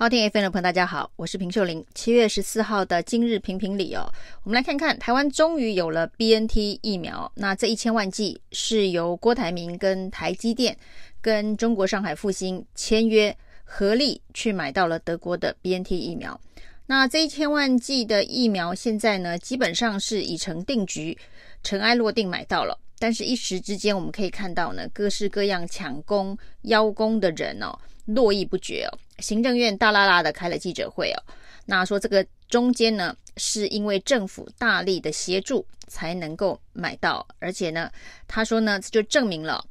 [0.00, 1.84] 好听 FM 的朋友，大家好，我是平秀玲。
[1.92, 4.08] 七月十四号的今日评评理哦，
[4.44, 7.32] 我们来看看台湾终于有了 BNT 疫苗。
[7.34, 10.76] 那这一千万剂是由郭台铭跟台积电
[11.20, 16.40] 跟中国上海复星签约合力去买到了德国的 BNT 疫苗。
[16.86, 21.18] 那这一千万剂的疫苗现在呢，基本上是已成定局，
[21.64, 22.78] 尘埃落定买到了。
[22.98, 28.98] 但是，一时之间我们可以看到呢，各式各样抢攻邀功的人哦，络绎不绝哦。
[29.18, 31.22] 行政院大剌剌的开了记者会哦，
[31.66, 37.90] 那说这个中间呢，是因为政府大力的协助才能够买到，而且呢，
[38.26, 39.64] 他说呢，这就证明了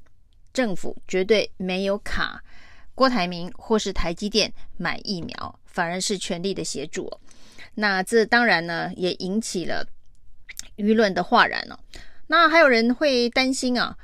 [0.54, 2.42] 政府绝对没有卡
[2.96, 7.20] 郭台铭或是台积电买疫苗，反而是全力的协助哦。
[7.76, 9.86] 那这当然呢，也引起了
[10.78, 11.78] 舆论的哗然哦。
[12.28, 13.98] 那还有人会担心啊，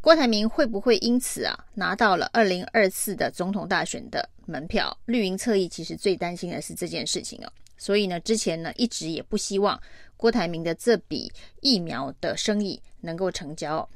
[0.00, 4.96] 郭台铭会不会因此啊拿到了二零二四的总统大选的门票？
[5.04, 7.52] 绿营侧翼其实最担心的是这件事情哦。
[7.76, 9.78] 所以呢，之前呢一直也不希望
[10.16, 13.86] 郭台铭的这笔疫苗的生意能够成交。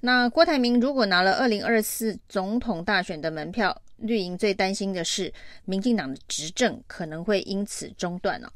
[0.00, 5.30] 那郭台铭如果拿了二零二四总统大选的门票，绿营最担心的是
[5.66, 8.50] 民进党的执政可能会因此中断了。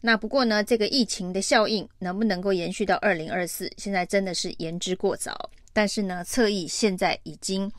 [0.00, 5.50] 那不过呢，这个疫情的效应能不能够延续到二零二四，现在真的是言之过早。
[5.72, 7.70] 但是呢，侧翼现在已经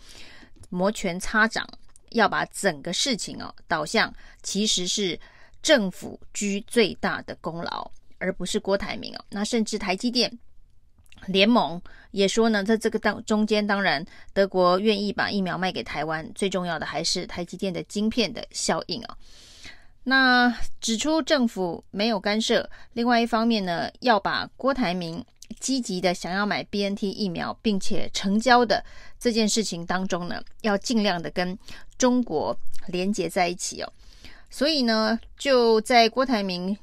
[0.70, 1.68] 摩拳擦掌，
[2.12, 5.20] 要把整个事情哦导向其实是
[5.62, 9.26] 政府居最大的功劳，而不是郭台铭哦。
[9.30, 10.32] 那甚至台积电
[11.26, 19.18] 联盟也说呢，在这个当中间，当然德国愿意把疫苗卖给台湾，最重要的还是台积电的晶片的效应啊。
[20.04, 25.24] 那指出政府没有干涉，另外一方面呢，要把郭台铭
[25.60, 28.84] 积极的想要买 BNT 疫苗并且成交的
[29.20, 31.56] 这件事情当中呢，要尽量的跟
[32.00, 32.58] 中国
[32.88, 33.94] 连接在一起哦。
[34.50, 36.76] 所以呢，就在郭台铭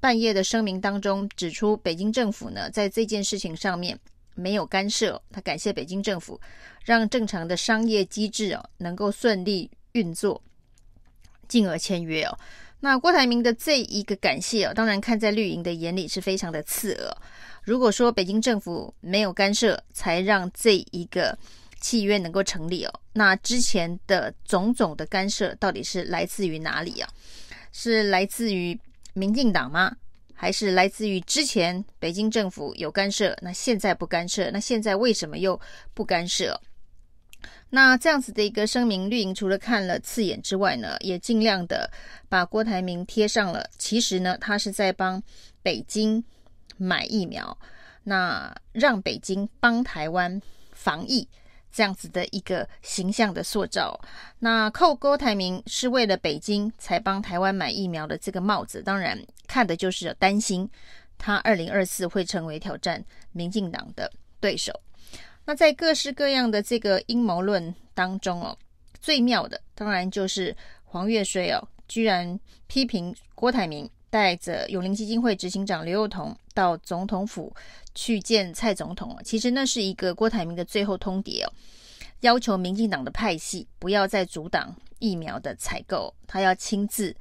[0.00, 3.96] 半夜的声明当中指出，北京政府呢在这件事情上面
[4.34, 6.40] 没有干涉，他感谢北京政府
[6.84, 10.42] 让正常的商业机制哦能够顺利运作。
[11.48, 12.38] 进而签约哦，
[12.80, 17.16] 那郭台铭的这一个感谢哦，当然看在绿营的眼里是非常的刺耳。
[17.64, 21.36] 如果说北京政府没有干涉，才让这一个
[21.80, 27.08] 契约能够成立哦，那之前的种种的干涉到底是来自于哪里啊？
[27.72, 28.78] 是来自于
[29.12, 29.94] 民进党吗？
[30.32, 34.50] 还是来自于之前北京政府有干涉，那现在不干涉？
[34.52, 35.60] 那现在为什么又
[35.94, 36.58] 不干涉？
[37.70, 41.90] 那这样子的一个声明，绿营除了看了刺眼之外呢，也尽量的
[42.28, 43.68] 把郭台铭贴上了。
[43.78, 45.22] 其实呢，他是在帮
[45.62, 46.24] 北京
[46.76, 47.56] 买疫苗，
[48.04, 50.40] 那让北京帮台湾
[50.72, 51.28] 防疫
[51.70, 54.00] 这样子的一个形象的塑造。
[54.38, 60.68] 那扣郭台铭是为了北京才帮台湾买疫苗的这个帽子，当然看的就是担心
[61.18, 64.10] 他二零二四会成为挑战民进党的
[64.40, 64.72] 对手。
[65.48, 68.54] 那在各式各样的这个阴谋论当中哦，
[69.00, 70.54] 最妙的当然就是
[70.84, 77.50] 黄越绥哦，居然批评郭台铭带着永龄基金会执行长刘宥彤到总统府
[77.94, 81.50] 去见蔡总统哦，其实那是一个郭台铭的最后通牒哦，
[82.20, 87.16] 要求民进党的派系不要再阻挡疫苗的采购，他要亲自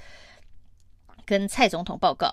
[1.26, 2.30] 跟蔡总统报告。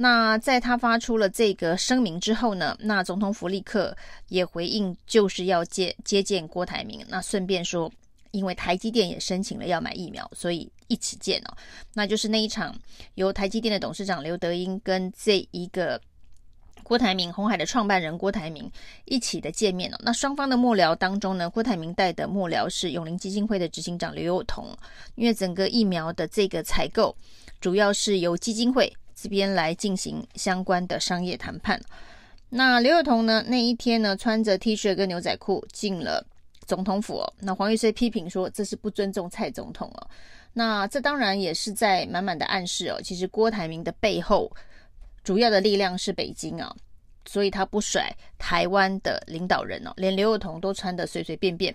[0.00, 3.96] 那在他发出了这个声明之后呢，那总统府立刻
[4.28, 7.04] 也回应，就是要接接见郭台铭。
[7.08, 7.90] 那顺便说，
[8.30, 11.56] 因为台积电也申请了要买疫苗，所以一起见哦。
[11.94, 12.72] 那就是那一场
[13.16, 16.00] 由台积电的董事长刘德英跟这一个
[16.84, 18.70] 郭台铭、红海的创办人郭台铭
[19.04, 19.96] 一起的见面哦。
[20.04, 24.64] 那双方的幕僚当中呢，郭台铭带的幕僚是永龄基金会的执行长刘幼彤，
[25.16, 27.12] 因为整个疫苗的这个采购
[27.60, 28.96] 主要是由基金会。
[29.20, 31.80] 这边来进行相关的商业谈判。
[32.48, 33.44] 那刘宥彤呢？
[33.46, 36.24] 那一天呢，穿着 T 恤跟牛仔裤进了
[36.66, 37.34] 总统府哦。
[37.40, 40.08] 那黄越绥批评说这是不尊重蔡总统哦。
[40.52, 43.00] 那这当然也是在满满的暗示哦。
[43.02, 44.50] 其实郭台铭的背后
[45.22, 46.74] 主要的力量是北京啊，
[47.26, 49.92] 所以他不甩台湾的领导人哦。
[49.96, 51.74] 连刘宥彤都穿得随随便便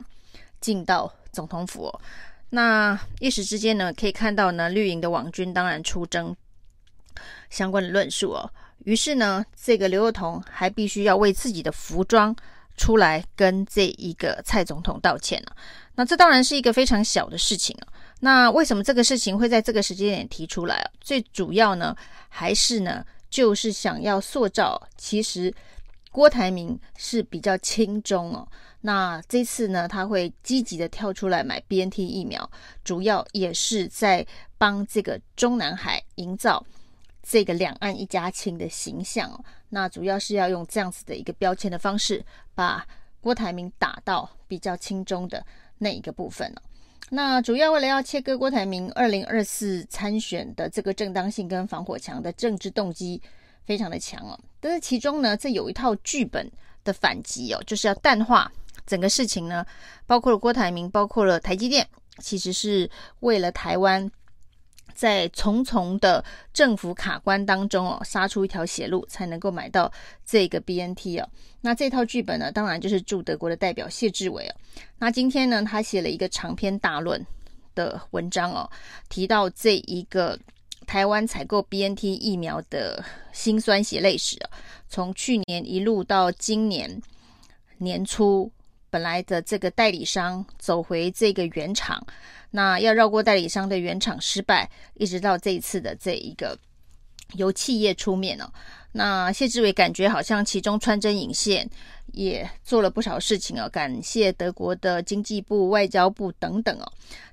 [0.59, 2.01] 进到总统府哦。
[2.49, 6.35] 那一时之间呢，可以看到呢，绿营的网军当然出征。
[7.49, 8.49] 相关的论述哦，
[8.85, 12.35] 于是呢，这个刘宥彤还必须要为自己的服装
[12.75, 15.51] 出来跟这一个蔡总统道歉呢。
[15.95, 17.87] 那这当然是一个非常小的事情啊。
[18.21, 20.91] 那为什么这个事情会在这个时间点提出来啊？
[21.01, 21.95] 最主要呢，
[22.29, 25.53] 还是呢，就是想要塑造，其实
[26.11, 28.47] 郭台铭是比较轻中哦。
[28.81, 32.49] 那这次呢，他会积极的跳出来买 BNT 疫苗，
[32.83, 34.25] 主要也是在
[34.57, 36.65] 帮这个中南海营造
[37.23, 39.43] 这个两岸一家亲的形象哦。
[39.69, 42.23] 那主要是要用这样子的一个标签的方式，
[42.53, 42.85] 把
[43.21, 45.43] 郭台铭打到比较轻中的
[45.79, 46.61] 那一个部分哦。
[47.09, 53.21] 那主要为了要切割郭台铭二零二四参选的这个正当性跟防火墙的政治动机
[53.65, 56.51] 非常的强哦，但是其中呢，这有一套剧本
[56.83, 58.51] 的反击哦，就是要淡化
[58.85, 59.65] 整个事情呢，
[60.05, 61.87] 包括了郭台铭，包括了台积电，
[62.19, 62.89] 其实是
[63.21, 64.11] 为了台湾。
[64.93, 66.23] 在重重的
[66.53, 69.91] 政府卡关当中哦，杀出一条血路，才能够买到
[70.25, 71.29] 这个 BNT 哦。
[71.61, 74.55] 那这套剧本呢，当然就是驻德国的代表谢志伟哦。
[74.97, 77.25] 那今天呢，他写了一个长篇大论
[77.75, 78.69] 的文章哦，
[79.09, 80.37] 提到这一个
[80.85, 84.49] 台湾采购 BNT 疫苗的辛酸血泪史哦，
[84.89, 87.01] 从去年一路到今年
[87.77, 88.51] 年初，
[88.93, 92.05] 本来的这个代理商走回这个原厂。
[92.51, 96.55] 那要绕过代理商的原厂失败，一直到这一次的这一个
[97.33, 98.47] 由企业出面哦。
[98.91, 101.67] 那谢志伟感觉好像其中穿针引线，
[102.11, 103.67] 也做了不少事情哦。
[103.67, 106.85] 感谢德国的经济部、外交部等等哦。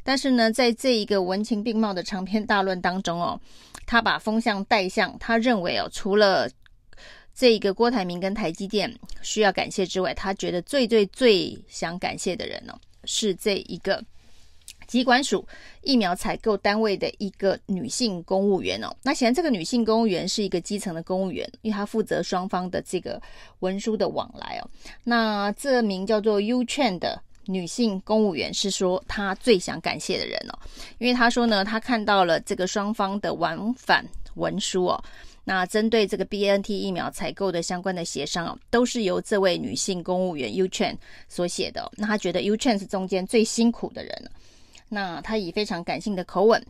[0.02, 3.38] 但是呢，在这一个文情并茂的长篇大论当中哦，
[3.84, 6.48] 他把风向带向他认为哦，除了
[7.40, 12.76] 这一个郭台铭跟台积电需要感谢之外，他觉得最最最想感谢的人呢、哦，
[13.06, 14.04] 是这一个。
[14.86, 15.46] 机管署
[15.80, 23.18] 疫苗采购单位的一个女性公务员哦，那显然这个女性公务员是一个基层的公务员，因为她负责双方的这个
[23.60, 24.68] 文书的往来哦。
[25.02, 30.58] 那这名叫做 U Chen 的女性公务员是说她最想感谢的人哦，
[30.98, 34.04] 因为她说呢，她看到了这个双方的往返
[34.34, 35.04] 文书哦，
[35.50, 40.96] 那针对这个 BNT 疫苗采购的相关的协商哦，都是由这位女性公务员 U Chen
[41.28, 41.90] 所写的。
[41.96, 44.30] 那她觉得 U Chen 是中间最辛苦的人。
[44.88, 46.64] 那他以非常感性的口吻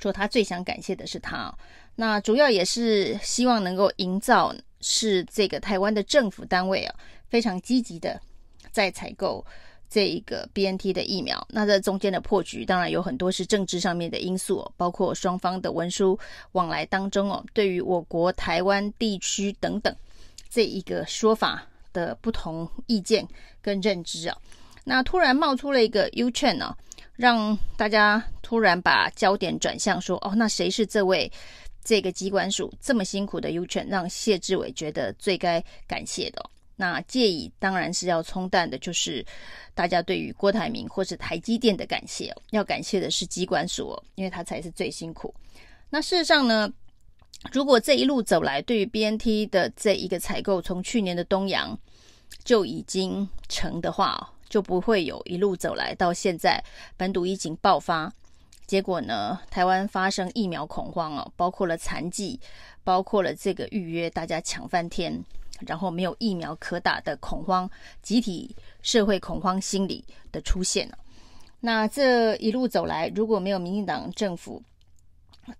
[0.00, 1.56] 说，他最想感谢的是他。
[1.94, 6.96] 那主要也是希望能够营造是这个台湾的政府单位啊，
[7.28, 8.20] 非常积极的
[8.72, 9.46] 在采购
[9.94, 11.46] 这一个 BNT 的疫苗。
[11.48, 16.18] 那这中间的破局，当然有很多是政治上面的因素，包括双方的文书
[16.50, 19.94] 往来当中哦，对于我国台湾地区等等
[20.50, 23.24] 这一个说法的不同意见
[23.62, 24.36] 跟认知啊。
[24.82, 26.76] 那突然冒出了一个 U Chen 呢？
[27.14, 31.30] 让大家突然把焦点转向说：“哦，那谁是这位
[31.84, 33.86] 这个机关署这么辛苦的 U 权？
[33.88, 36.44] 让谢志伟觉得最该感谢的、
[36.76, 39.24] 那借以当然是要冲淡的，就是
[39.74, 45.34] 大家对于郭台铭或是台积电的感谢、要感谢的是机关所、因为他才是最辛苦。
[45.90, 46.72] 那事实上呢，
[47.52, 51.78] 如果这一路走来，对于 BNT 的这一个采购，从去年的东阳
[52.42, 56.62] 就已经成的话、哦。”就不会有一路走来到现在
[56.96, 58.12] 本土疫情爆发，
[58.66, 62.38] 结果呢，台湾发生疫苗恐慌哦，包括了残剂，
[62.84, 65.24] 包括了这个预约，大家抢翻天，
[65.66, 67.70] 然后没有疫苗可打的恐慌，
[68.02, 70.98] 集体社会恐慌心理的出现了。
[71.60, 74.62] 那这一路走来，如果没有民进党政府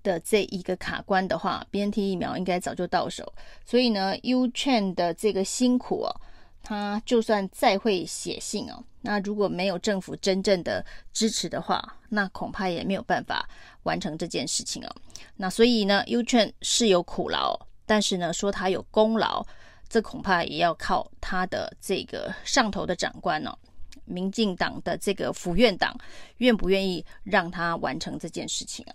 [0.02, 3.32] 的这一个卡关的话，BNT 疫苗应该早就到手。
[3.64, 6.20] 所以呢，U Chen 的这个辛苦哦。
[6.66, 13.46] 他就算再会写信哦，那如果没有政府真正的支持的话，那恐怕也没有办法
[13.82, 14.96] 完成这件事情哦。
[15.36, 19.44] 那所以呢，U Chain 是有苦劳，但是呢，说他有功劳，
[19.88, 23.56] 这恐怕也要靠他的这个上头的长官哦，
[24.04, 25.96] 民进党的这个府院党
[26.38, 28.94] 愿不愿意让他完成这件事情啊？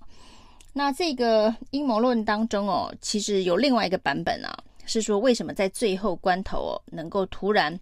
[0.73, 4.57] 那这个阴谋论当中哦，其实有另外一个版本啊。
[4.91, 7.79] 是说，为什么在最后关头哦，能够突然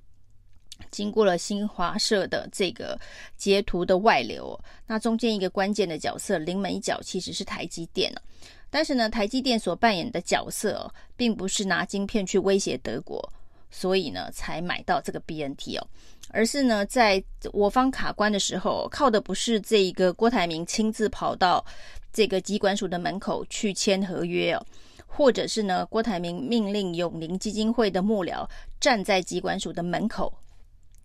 [0.92, 3.00] 经过了新华社的这个
[3.38, 8.22] 截图的外流，那中间一个关键的角色临门一脚其实是台积电了。
[8.70, 13.32] 但是呢，台积电所扮演的角色哦，并不是拿晶片去威胁德国，
[13.72, 15.88] 所以呢才买到这个 BNT 哦，
[16.30, 21.66] 而是呢在我方卡关的时候，靠的不是这一个郭台铭亲自跑到
[22.12, 24.66] 这个疾管署的门口去签合约哦。
[25.10, 28.48] 或者是呢，郭台铭命令永龄基金会的幕僚
[28.80, 30.32] 站在疾管署的门口，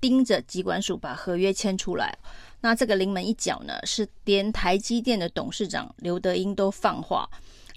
[0.02, 2.14] 盯着机管署把合约签出来。
[2.61, 7.28] 那这个临门一脚呢，是连台积电的董事长刘德英都放话，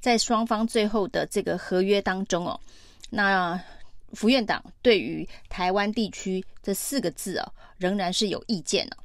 [0.01, 2.59] 在双方最后的这个合约当中哦，
[3.09, 3.59] 那
[4.13, 8.97] 府院党对于台湾地区这四个字哦，仍然是有意见的。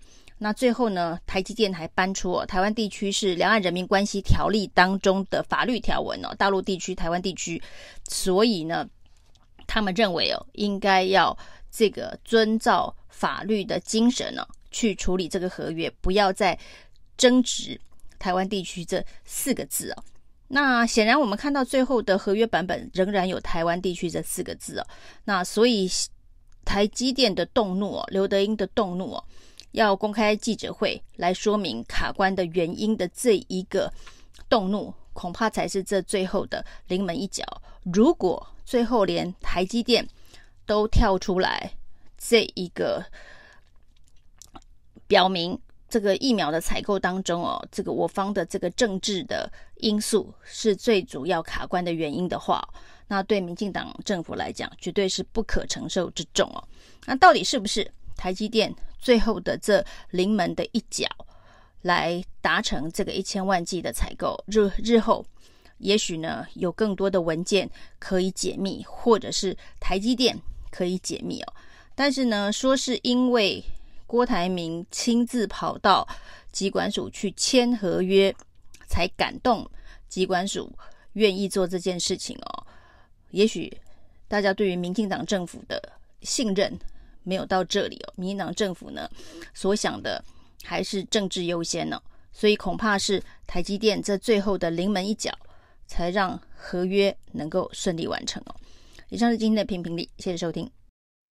[0.42, 7.62] 那最后呢，台积电还搬出哦，台湾地区是两岸人民关系条例当中的法律条文哦，大陆地区、台湾地区，
[8.08, 8.86] 所以呢，
[9.66, 11.36] 他们认为哦，应该要
[11.70, 16.58] 这个遵照法律的精神呢、去处理这个合约，不要再
[17.16, 17.80] 争执
[18.18, 20.04] 台湾地区这四个字哦。
[20.48, 24.86] 那显然我们看到最后的合约版本仍然有台湾地区这四个字哦。
[25.24, 25.88] 那所以
[26.64, 29.24] 台积电的动怒哦，刘德英的动怒哦，
[29.70, 33.92] 要公开记者会来说明卡关的原因的这一个
[34.48, 37.44] 动怒，恐怕才是这最后的临门一脚。
[37.84, 40.06] 如果最后连台积电
[40.66, 41.72] 都跳出来，
[42.16, 43.04] 这一个
[45.06, 52.62] 表明这个疫苗的采购当中哦，这个我方的这个政治的因素是最主要卡关的原因的话，
[53.08, 56.62] 那对民进党政府来讲，绝对是不可承受之重哦。
[57.06, 61.08] 那到底是不是台积电最后的这临门的一脚，
[61.82, 64.42] 来达成这个一千万剂的采购？
[64.46, 65.24] 日日后。
[65.80, 67.68] 也许呢，有更多的文件
[67.98, 70.38] 可以解密，或者是台积电
[70.70, 71.52] 可以解密哦。
[71.94, 73.62] 但是呢，说是因为
[74.06, 76.06] 郭台铭亲自跑到
[76.52, 78.34] 机管署去签合约，
[78.86, 79.68] 才感动
[80.08, 80.70] 机管署
[81.14, 82.66] 愿意做这件事情哦。
[83.30, 83.72] 也许
[84.28, 86.78] 大家对于民进党政府的信任
[87.22, 88.12] 没有到这里哦。
[88.16, 89.08] 民进党政府呢，
[89.54, 90.22] 所想的
[90.62, 92.00] 还是政治优先呢，
[92.32, 95.32] 所以恐怕是台积电这最后的临门一脚。
[95.90, 98.54] 才让合约能够顺利完成哦。
[99.08, 100.70] 以上是今天的评评理，谢谢收听，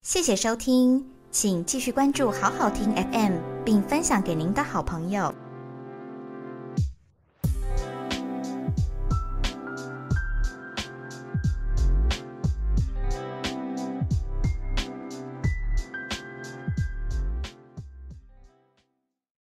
[0.02, 5.34] 谢谢收听，请继续关注好好听 FM，并分享给您的好朋友。